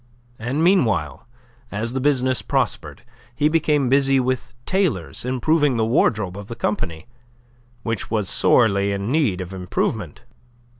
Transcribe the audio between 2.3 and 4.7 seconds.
prospered, he became busy with